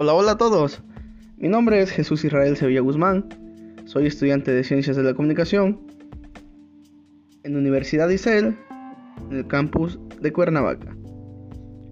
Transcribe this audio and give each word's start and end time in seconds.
Hola, 0.00 0.14
hola 0.14 0.30
a 0.30 0.36
todos. 0.36 0.80
Mi 1.38 1.48
nombre 1.48 1.82
es 1.82 1.90
Jesús 1.90 2.24
Israel 2.24 2.56
Sevilla 2.56 2.82
Guzmán. 2.82 3.24
Soy 3.86 4.06
estudiante 4.06 4.52
de 4.52 4.62
Ciencias 4.62 4.96
de 4.96 5.02
la 5.02 5.12
Comunicación 5.12 5.80
en 7.42 7.56
Universidad 7.56 8.08
ISEL, 8.08 8.56
en 9.28 9.36
el 9.36 9.48
campus 9.48 9.98
de 10.20 10.32
Cuernavaca. 10.32 10.96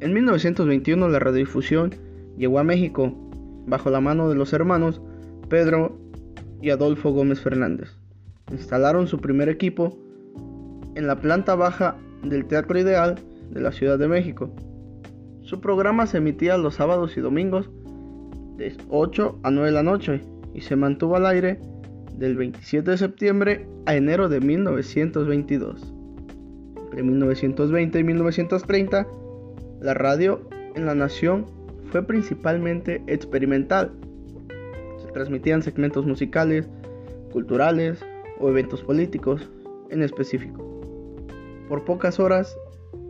En 0.00 0.12
1921 0.12 1.08
la 1.08 1.18
radiodifusión 1.18 1.94
llegó 2.36 2.58
a 2.58 2.62
México 2.62 3.10
bajo 3.66 3.88
la 3.88 4.02
mano 4.02 4.28
de 4.28 4.34
los 4.34 4.52
hermanos 4.52 5.00
Pedro 5.48 5.98
y 6.60 6.68
Adolfo 6.68 7.10
Gómez 7.10 7.40
Fernández. 7.40 7.88
Instalaron 8.52 9.06
su 9.06 9.18
primer 9.18 9.48
equipo 9.48 9.96
en 10.94 11.06
la 11.06 11.16
planta 11.16 11.54
baja 11.54 11.96
del 12.22 12.44
Teatro 12.44 12.78
Ideal 12.78 13.14
de 13.48 13.62
la 13.62 13.72
Ciudad 13.72 13.98
de 13.98 14.08
México. 14.08 14.54
Su 15.40 15.62
programa 15.62 16.06
se 16.06 16.18
emitía 16.18 16.58
los 16.58 16.74
sábados 16.74 17.16
y 17.16 17.22
domingos 17.22 17.70
de 18.56 18.76
8 18.88 19.40
a 19.42 19.50
9 19.50 19.68
de 19.68 19.74
la 19.74 19.82
noche 19.82 20.20
y 20.54 20.60
se 20.60 20.76
mantuvo 20.76 21.16
al 21.16 21.26
aire 21.26 21.58
del 22.16 22.36
27 22.36 22.92
de 22.92 22.96
septiembre 22.96 23.66
a 23.86 23.94
enero 23.94 24.28
de 24.28 24.40
1922. 24.40 25.92
Entre 26.84 27.02
1920 27.02 27.98
y 27.98 28.04
1930, 28.04 29.06
la 29.80 29.94
radio 29.94 30.48
en 30.74 30.86
la 30.86 30.94
nación 30.94 31.46
fue 31.90 32.06
principalmente 32.06 33.02
experimental. 33.06 33.92
Se 35.04 35.12
transmitían 35.12 35.62
segmentos 35.62 36.06
musicales, 36.06 36.68
culturales 37.32 38.04
o 38.38 38.48
eventos 38.48 38.82
políticos 38.82 39.50
en 39.90 40.02
específico, 40.02 40.64
por 41.68 41.84
pocas 41.84 42.20
horas 42.20 42.56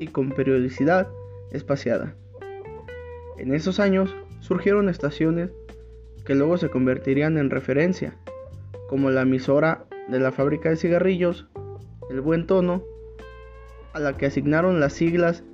y 0.01 0.09
con 0.09 0.31
periodicidad 0.31 1.09
espaciada. 1.51 2.15
En 3.39 3.55
esos 3.55 3.81
años 3.81 4.15
surgieron 4.45 4.91
estaciones 4.91 5.49
que 6.27 6.35
luego 6.35 6.59
se 6.59 6.69
convertirían 6.69 7.39
en 7.39 7.49
referencia, 7.49 8.15
como 8.91 9.09
la 9.11 9.23
emisora 9.23 9.87
de 10.11 10.21
la 10.21 10.33
fábrica 10.33 10.69
de 10.69 10.77
cigarrillos, 10.77 11.49
El 12.11 12.21
Buen 12.21 12.47
Tono, 12.47 12.83
a 13.95 14.01
la 14.01 14.19
que 14.19 14.27
asignaron 14.27 14.81
las 14.81 14.93
siglas 14.93 15.45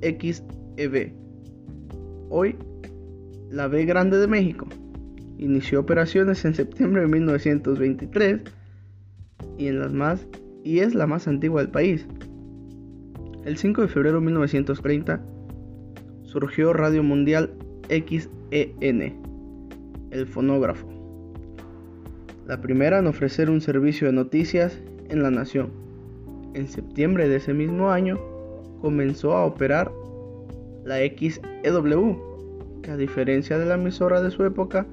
XEB. 0.00 1.12
Hoy, 2.30 2.56
la 3.50 3.66
B 3.66 3.84
Grande 3.84 4.16
de 4.16 4.28
México 4.28 4.68
inició 5.38 5.80
operaciones 5.80 6.44
en 6.44 6.54
septiembre 6.54 7.02
de 7.02 7.08
1923 7.08 8.40
y, 9.58 9.70
y 10.62 10.78
es 10.78 10.94
la 10.94 11.06
más 11.08 11.26
antigua 11.26 11.62
del 11.62 11.72
país. 11.72 12.06
El 13.44 13.56
5 13.56 13.82
de 13.82 13.88
febrero 13.88 14.20
de 14.20 14.26
1930 14.26 15.20
surgió 16.22 16.72
Radio 16.72 17.02
Mundial 17.02 17.50
XEN, 17.88 19.14
el 20.10 20.26
fonógrafo, 20.26 20.86
la 22.46 22.60
primera 22.60 22.98
en 22.98 23.06
ofrecer 23.06 23.50
un 23.50 23.60
servicio 23.60 24.06
de 24.06 24.12
noticias 24.12 24.80
en 25.08 25.22
la 25.22 25.30
nación. 25.30 25.70
En 26.54 26.68
septiembre 26.68 27.28
de 27.28 27.36
ese 27.36 27.52
mismo 27.54 27.90
año 27.90 28.18
comenzó 28.80 29.32
a 29.32 29.44
operar 29.44 29.90
la 30.84 30.98
XEW, 30.98 32.16
que 32.82 32.90
a 32.90 32.96
diferencia 32.96 33.58
de 33.58 33.66
la 33.66 33.74
emisora 33.74 34.22
de 34.22 34.30
su 34.30 34.44
época, 34.44 34.86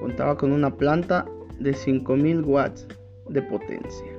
contaba 0.00 0.36
con 0.36 0.52
una 0.52 0.76
planta 0.76 1.26
de 1.60 1.74
5000 1.74 2.40
watts 2.42 2.86
de 3.28 3.42
potencia, 3.42 4.12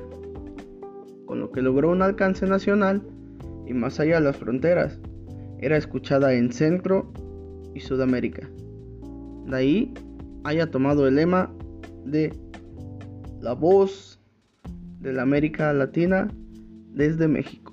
con 1.25 1.39
lo 1.39 1.51
que 1.51 1.61
logró 1.61 1.91
un 1.91 2.01
alcance 2.01 2.45
nacional 2.45 3.01
y 3.67 3.73
más 3.73 3.99
allá 3.99 4.15
de 4.15 4.25
las 4.25 4.37
fronteras. 4.37 4.99
Era 5.59 5.77
escuchada 5.77 6.33
en 6.33 6.51
Centro 6.51 7.11
y 7.73 7.79
Sudamérica. 7.79 8.49
De 9.47 9.55
ahí 9.57 9.93
haya 10.43 10.69
tomado 10.69 11.07
el 11.07 11.15
lema 11.15 11.53
de 12.05 12.33
la 13.41 13.53
voz 13.53 14.19
de 14.99 15.13
la 15.13 15.23
América 15.23 15.73
Latina 15.73 16.27
desde 16.93 17.27
México. 17.27 17.70